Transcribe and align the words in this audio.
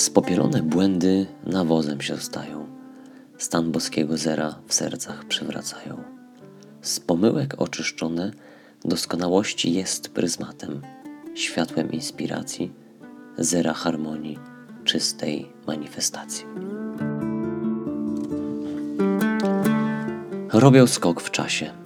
Spopielone 0.00 0.62
błędy 0.62 1.26
nawozem 1.46 2.00
się 2.00 2.16
stają, 2.18 2.66
stan 3.38 3.72
boskiego 3.72 4.16
zera 4.16 4.58
w 4.66 4.74
sercach 4.74 5.24
przywracają. 5.24 6.02
Z 6.82 7.00
pomyłek 7.00 7.54
oczyszczone 7.58 8.32
doskonałości 8.84 9.72
jest 9.72 10.08
pryzmatem, 10.08 10.82
światłem 11.34 11.92
inspiracji, 11.92 12.72
zera 13.38 13.72
harmonii, 13.72 14.38
czystej 14.84 15.52
manifestacji. 15.66 16.44
Robię 20.52 20.88
skok 20.88 21.20
w 21.20 21.30
czasie. 21.30 21.79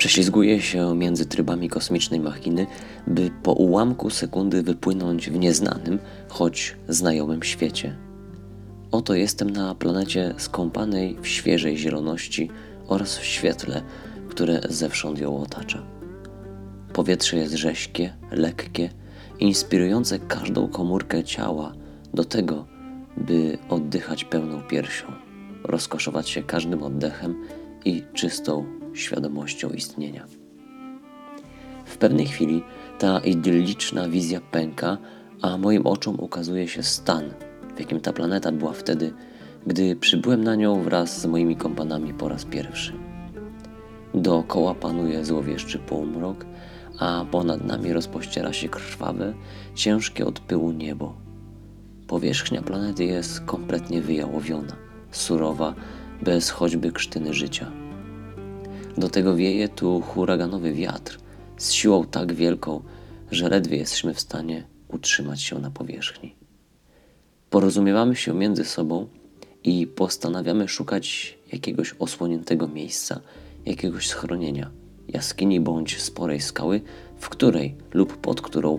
Prześlizguję 0.00 0.60
się 0.60 0.96
między 0.96 1.26
trybami 1.26 1.68
kosmicznej 1.68 2.20
machiny, 2.20 2.66
by 3.06 3.30
po 3.42 3.52
ułamku 3.52 4.10
sekundy 4.10 4.62
wypłynąć 4.62 5.30
w 5.30 5.38
nieznanym, 5.38 5.98
choć 6.28 6.76
znajomym 6.88 7.42
świecie. 7.42 7.96
Oto 8.90 9.14
jestem 9.14 9.50
na 9.50 9.74
planecie 9.74 10.34
skąpanej 10.38 11.16
w 11.22 11.28
świeżej 11.28 11.78
zieloności 11.78 12.50
oraz 12.86 13.18
w 13.18 13.24
świetle, 13.24 13.82
które 14.28 14.60
zewsząd 14.68 15.18
ją 15.18 15.36
otacza. 15.36 15.82
Powietrze 16.92 17.36
jest 17.36 17.54
rześkie, 17.54 18.16
lekkie, 18.30 18.90
inspirujące 19.38 20.18
każdą 20.18 20.68
komórkę 20.68 21.24
ciała 21.24 21.72
do 22.14 22.24
tego, 22.24 22.66
by 23.16 23.58
oddychać 23.68 24.24
pełną 24.24 24.62
piersią, 24.62 25.06
rozkoszować 25.64 26.28
się 26.28 26.42
każdym 26.42 26.82
oddechem 26.82 27.44
i 27.84 28.04
czystą 28.14 28.79
świadomością 28.94 29.70
istnienia. 29.70 30.26
W 31.84 31.96
pewnej 31.96 32.26
chwili 32.26 32.62
ta 32.98 33.18
idylliczna 33.18 34.08
wizja 34.08 34.40
pęka, 34.50 34.98
a 35.42 35.58
moim 35.58 35.86
oczom 35.86 36.20
ukazuje 36.20 36.68
się 36.68 36.82
stan, 36.82 37.24
w 37.76 37.80
jakim 37.80 38.00
ta 38.00 38.12
planeta 38.12 38.52
była 38.52 38.72
wtedy, 38.72 39.12
gdy 39.66 39.96
przybyłem 39.96 40.44
na 40.44 40.54
nią 40.54 40.82
wraz 40.82 41.20
z 41.20 41.26
moimi 41.26 41.56
kompanami 41.56 42.14
po 42.14 42.28
raz 42.28 42.44
pierwszy. 42.44 42.92
Dookoła 44.14 44.74
panuje 44.74 45.24
złowieszczy 45.24 45.78
półmrok, 45.78 46.46
a 46.98 47.24
ponad 47.30 47.64
nami 47.64 47.92
rozpościera 47.92 48.52
się 48.52 48.68
krwawe, 48.68 49.34
ciężkie 49.74 50.26
od 50.26 50.40
pyłu 50.40 50.72
niebo. 50.72 51.14
Powierzchnia 52.06 52.62
planety 52.62 53.04
jest 53.04 53.40
kompletnie 53.40 54.02
wyjałowiona, 54.02 54.76
surowa, 55.10 55.74
bez 56.22 56.50
choćby 56.50 56.92
krztyny 56.92 57.34
życia. 57.34 57.79
Do 59.00 59.08
tego 59.08 59.36
wieje 59.36 59.68
tu 59.68 60.00
huraganowy 60.00 60.72
wiatr 60.72 61.18
z 61.56 61.72
siłą 61.72 62.04
tak 62.04 62.32
wielką, 62.32 62.82
że 63.30 63.48
ledwie 63.48 63.76
jesteśmy 63.76 64.14
w 64.14 64.20
stanie 64.20 64.66
utrzymać 64.88 65.42
się 65.42 65.58
na 65.58 65.70
powierzchni. 65.70 66.34
Porozumiewamy 67.50 68.16
się 68.16 68.34
między 68.34 68.64
sobą 68.64 69.08
i 69.64 69.86
postanawiamy 69.86 70.68
szukać 70.68 71.38
jakiegoś 71.52 71.94
osłoniętego 71.98 72.68
miejsca, 72.68 73.20
jakiegoś 73.66 74.08
schronienia, 74.08 74.70
jaskini 75.08 75.60
bądź 75.60 76.00
sporej 76.02 76.40
skały, 76.40 76.80
w 77.18 77.28
której 77.28 77.74
lub 77.94 78.16
pod 78.16 78.40
którą 78.40 78.78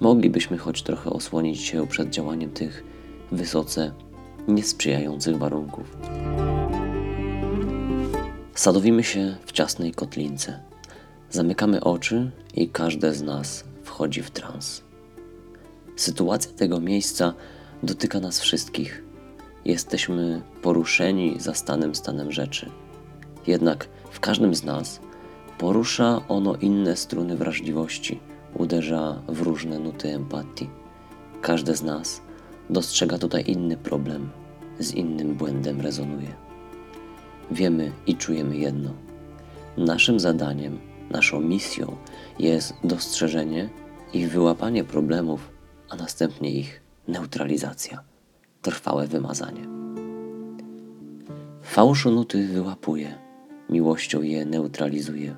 moglibyśmy 0.00 0.58
choć 0.58 0.82
trochę 0.82 1.10
osłonić 1.10 1.60
się 1.60 1.86
przed 1.86 2.10
działaniem 2.10 2.50
tych 2.50 2.84
wysoce 3.30 3.92
niesprzyjających 4.48 5.38
warunków. 5.38 5.96
Sadowimy 8.54 9.04
się 9.04 9.36
w 9.46 9.52
ciasnej 9.52 9.92
kotlince. 9.92 10.60
Zamykamy 11.30 11.80
oczy 11.80 12.30
i 12.54 12.68
każde 12.68 13.14
z 13.14 13.22
nas 13.22 13.64
wchodzi 13.82 14.22
w 14.22 14.30
trans. 14.30 14.82
Sytuacja 15.96 16.52
tego 16.52 16.80
miejsca 16.80 17.34
dotyka 17.82 18.20
nas 18.20 18.40
wszystkich. 18.40 19.02
Jesteśmy 19.64 20.42
poruszeni 20.62 21.40
zastanym 21.40 21.94
stanem 21.94 22.32
rzeczy. 22.32 22.70
Jednak 23.46 23.88
w 24.10 24.20
każdym 24.20 24.54
z 24.54 24.64
nas 24.64 25.00
porusza 25.58 26.20
ono 26.28 26.54
inne 26.54 26.96
struny 26.96 27.36
wrażliwości, 27.36 28.20
uderza 28.54 29.22
w 29.28 29.42
różne 29.42 29.78
nuty 29.78 30.14
empatii. 30.14 30.70
Każde 31.42 31.76
z 31.76 31.82
nas 31.82 32.20
dostrzega 32.70 33.18
tutaj 33.18 33.44
inny 33.46 33.76
problem, 33.76 34.30
z 34.78 34.94
innym 34.94 35.34
błędem 35.34 35.80
rezonuje 35.80 36.51
wiemy 37.50 37.92
i 38.06 38.16
czujemy 38.16 38.56
jedno. 38.56 38.94
Naszym 39.76 40.20
zadaniem, 40.20 40.78
naszą 41.10 41.40
misją 41.40 41.96
jest 42.38 42.74
dostrzeżenie 42.84 43.68
i 44.12 44.26
wyłapanie 44.26 44.84
problemów, 44.84 45.50
a 45.90 45.96
następnie 45.96 46.50
ich 46.50 46.82
neutralizacja, 47.08 48.02
trwałe 48.62 49.06
wymazanie. 49.06 49.66
Fałszu 51.62 52.10
nuty 52.10 52.48
wyłapuje, 52.48 53.18
miłością 53.70 54.22
je 54.22 54.44
neutralizuje. 54.44 55.34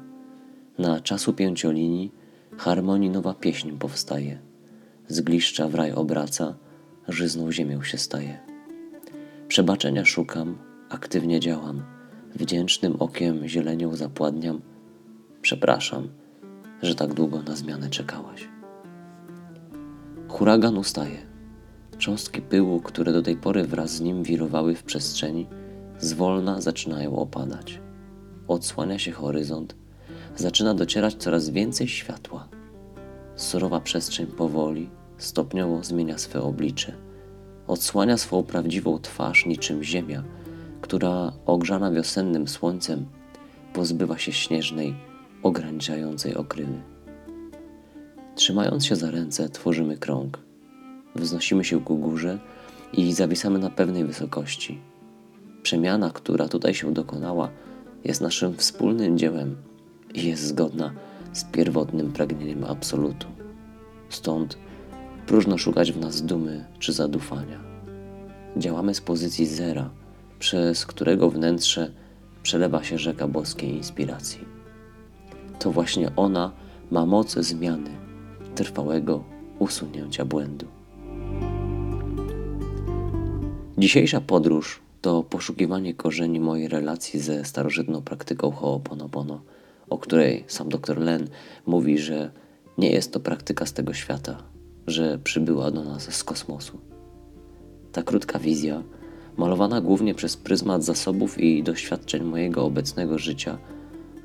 Na 0.78 1.00
czasu 1.00 1.32
pięciolinii 1.32 2.12
harmonii 2.56 3.10
nowa 3.10 3.34
pieśń 3.34 3.71
powstaje. 3.71 4.38
Z 5.09 5.21
gliszcza 5.21 5.69
w 5.69 5.75
raj 5.75 5.92
obraca, 5.92 6.54
żyzną 7.09 7.53
ziemią 7.53 7.82
się 7.82 7.98
staje. 7.98 8.41
Przebaczenia 9.48 10.04
szukam, 10.04 10.59
aktywnie 10.88 11.41
działam 11.41 11.94
Wdzięcznym 12.34 12.97
okiem 12.99 13.49
zielenią 13.49 13.97
zapładniam. 13.97 14.61
Przepraszam, 15.43 16.09
że 16.83 16.95
tak 16.95 17.15
długo 17.15 17.43
na 17.43 17.56
zmianę 17.56 17.91
czekałaś. 17.91 18.49
Huragan 20.28 20.78
ustaje. 20.78 21.19
Cząstki 21.99 22.43
pyłu, 22.43 22.81
które 22.81 23.12
do 23.12 23.22
tej 23.22 23.37
pory 23.37 23.65
wraz 23.65 23.91
z 23.91 24.00
nim 24.00 24.22
wirowały 24.22 24.75
w 24.75 24.83
przestrzeni, 24.83 25.47
zwolna 25.99 26.61
zaczynają 26.61 27.17
opadać. 27.17 27.81
Odsłania 28.49 28.99
się 28.99 29.12
horyzont, 29.12 29.77
zaczyna 30.37 30.75
docierać 30.75 31.15
coraz 31.15 31.51
więcej 31.51 31.89
światła. 31.89 32.49
Surowa 33.37 33.81
przestrzeń 33.81 34.27
powoli, 34.27 34.91
stopniowo 35.19 35.84
zmienia 35.84 36.19
swe 36.19 36.43
oblicze. 36.43 36.93
Odsłania 37.66 38.16
swą 38.16 38.43
prawdziwą 38.43 38.99
twarz 38.99 39.47
niczym 39.47 39.83
ziemia, 39.83 40.25
która 40.84 41.33
ogrzana 41.47 41.91
wiosennym 41.91 42.49
słońcem 42.49 43.06
pozbywa 43.72 44.19
się 44.19 44.33
śnieżnej, 44.33 44.95
ograniczającej 45.43 46.34
okrywy. 46.34 46.81
Trzymając 48.34 48.87
się 48.87 48.97
za 48.97 49.11
ręce, 49.11 49.49
tworzymy 49.49 49.99
krąg. 49.99 50.39
Wznosimy 51.17 51.65
się 51.65 51.81
ku 51.81 51.99
górze 51.99 52.39
i 52.93 53.12
zawisamy 53.12 53.59
na 53.59 53.71
pewnej 53.71 54.05
wysokości. 54.05 54.81
Przemiana, 55.62 56.11
która 56.11 56.49
tutaj 56.49 56.75
się 56.75 56.93
dokonała, 56.93 57.51
jest 58.05 58.21
naszym 58.21 58.56
wspólnym 58.56 59.19
dziełem 59.19 59.56
i 60.15 60.27
jest 60.27 60.43
zgodna 60.43 60.93
z 61.33 61.45
pierwotnym 61.45 62.12
pragnieniem 62.12 62.65
absolutu. 62.65 63.27
Stąd 64.09 64.59
próżno 65.27 65.59
szukać 65.59 65.93
w 65.93 66.01
nas 66.01 66.22
dumy 66.22 66.65
czy 66.78 66.93
zadufania. 66.93 67.61
Działamy 68.56 68.95
z 68.95 69.01
pozycji 69.01 69.47
zera 69.47 70.03
przez 70.44 70.87
którego 70.87 71.31
wnętrze 71.31 71.91
przelewa 72.43 72.84
się 72.84 72.99
rzeka 72.99 73.28
boskiej 73.28 73.71
inspiracji. 73.71 74.41
To 75.59 75.71
właśnie 75.71 76.16
ona 76.16 76.53
ma 76.91 77.06
moc 77.06 77.32
zmiany, 77.32 77.91
trwałego 78.54 79.25
usunięcia 79.59 80.25
błędu. 80.25 80.66
Dzisiejsza 83.78 84.21
podróż 84.21 84.81
to 85.00 85.22
poszukiwanie 85.22 85.94
korzeni 85.94 86.41
mojej 86.41 86.69
relacji 86.69 87.21
ze 87.21 87.44
starożytną 87.44 88.03
praktyką 88.03 88.50
Ho'oponopono, 88.50 89.38
o 89.91 89.99
której 89.99 90.44
sam 90.47 90.69
dr 90.69 90.99
Len 90.99 91.28
mówi, 91.66 91.99
że 91.99 92.31
nie 92.78 92.91
jest 92.91 93.12
to 93.12 93.21
praktyka 93.21 93.66
z 93.66 93.72
tego 93.72 93.94
świata, 93.94 94.42
że 94.86 95.19
przybyła 95.19 95.71
do 95.71 95.84
nas 95.84 96.15
z 96.15 96.24
kosmosu. 96.24 96.78
Ta 97.92 98.03
krótka 98.03 98.39
wizja 98.39 98.83
malowana 99.36 99.81
głównie 99.81 100.15
przez 100.15 100.36
pryzmat 100.36 100.84
zasobów 100.84 101.41
i 101.41 101.63
doświadczeń 101.63 102.25
mojego 102.25 102.65
obecnego 102.65 103.19
życia, 103.19 103.59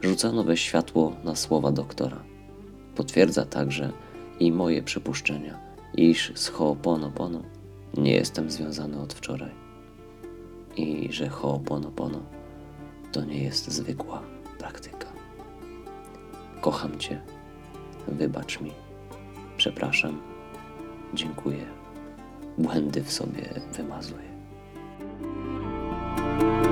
rzuca 0.01 0.31
nowe 0.31 0.57
światło 0.57 1.15
na 1.23 1.35
słowa 1.35 1.71
doktora. 1.71 2.23
Potwierdza 2.95 3.45
także 3.45 3.91
i 4.39 4.51
moje 4.51 4.83
przypuszczenia, 4.83 5.59
iż 5.97 6.31
z 6.35 6.51
Ho'oponopono 6.51 7.41
nie 7.97 8.11
jestem 8.11 8.51
związany 8.51 9.01
od 9.01 9.13
wczoraj 9.13 9.51
i 10.77 11.07
że 11.11 11.27
Ho'oponopono 11.27 12.19
to 13.11 13.25
nie 13.25 13.43
jest 13.43 13.71
zwykła 13.71 14.21
praktyka. 14.59 15.07
Kocham 16.61 16.99
Cię, 16.99 17.21
wybacz 18.07 18.61
mi, 18.61 18.71
przepraszam, 19.57 20.21
dziękuję, 21.13 21.65
błędy 22.57 23.03
w 23.03 23.11
sobie 23.11 23.61
wymazuję. 23.73 24.38
Bye. 26.39 26.68